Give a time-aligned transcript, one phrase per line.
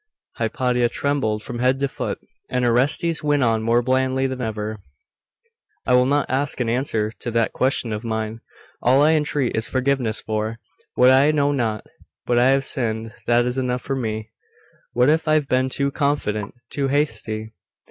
[0.37, 2.17] Hypatia trembled from head to foot,
[2.49, 4.79] and Orestes went on more blandly than ever.
[5.85, 8.41] 'I will not ask an answer to that question of mine.
[8.81, 10.57] All I entreat is forgiveness for
[10.95, 11.85] what for I know not:
[12.25, 14.31] but I have sinned, and that is enough for me.
[14.93, 17.53] What if I have been too confident too hasty?